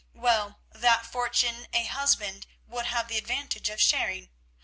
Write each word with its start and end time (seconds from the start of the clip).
Well, 0.15 0.61
that 0.71 1.05
fortune 1.05 1.67
a 1.73 1.83
husband 1.83 2.47
would 2.65 2.87
have 2.87 3.07
the 3.07 3.19
advantage 3.19 3.69
of 3.69 3.79
sharing. 3.79 4.29